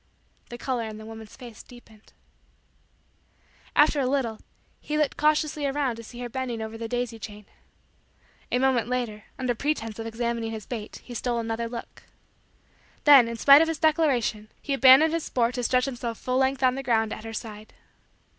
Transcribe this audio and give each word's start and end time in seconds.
The 0.49 0.57
color 0.57 0.85
in 0.85 0.97
the 0.97 1.05
woman's 1.05 1.35
face 1.35 1.61
deepened. 1.61 2.11
After 3.75 3.99
a 3.99 4.07
little, 4.07 4.39
he 4.79 4.97
looked 4.97 5.15
cautiously 5.15 5.67
around 5.67 5.97
to 5.97 6.03
see 6.03 6.21
her 6.21 6.27
bending 6.27 6.59
over 6.59 6.75
the 6.75 6.87
daisy 6.87 7.19
chain. 7.19 7.45
A 8.51 8.57
moment 8.57 8.87
later, 8.87 9.25
under 9.37 9.53
pretense 9.53 9.99
of 9.99 10.07
examining 10.07 10.49
his 10.49 10.65
bait, 10.65 11.01
he 11.05 11.13
stole 11.13 11.37
another 11.37 11.69
look. 11.69 12.01
Then, 13.03 13.27
in 13.27 13.37
spite 13.37 13.61
of 13.61 13.67
his 13.67 13.77
declaration, 13.77 14.49
he 14.59 14.73
abandoned 14.73 15.13
his 15.13 15.25
sport 15.25 15.53
to 15.53 15.63
stretch 15.63 15.85
himself 15.85 16.17
full 16.17 16.39
length 16.39 16.63
on 16.63 16.73
the 16.73 16.81
ground 16.81 17.13
at 17.13 17.23
her 17.23 17.31
side. 17.31 17.75